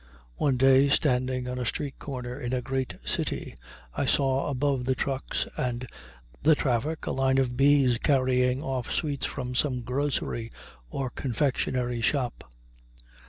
[0.37, 3.53] One day, standing on a street corner in a great city,
[3.93, 5.87] I saw above the trucks and
[6.41, 10.51] the traffic a line of bees carrying off sweets from some grocery
[10.89, 12.43] or confectionery shop.